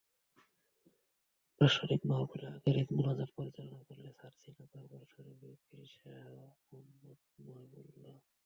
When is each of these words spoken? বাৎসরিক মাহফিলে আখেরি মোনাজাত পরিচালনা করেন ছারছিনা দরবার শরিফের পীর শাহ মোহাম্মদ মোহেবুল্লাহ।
বাৎসরিক 1.61 2.01
মাহফিলে 2.09 2.47
আখেরি 2.55 2.81
মোনাজাত 2.97 3.29
পরিচালনা 3.37 3.79
করেন 3.87 4.07
ছারছিনা 4.19 4.63
দরবার 4.73 5.03
শরিফের 5.11 5.55
পীর 5.65 5.85
শাহ 5.93 6.25
মোহাম্মদ 6.69 7.19
মোহেবুল্লাহ। 7.45 8.15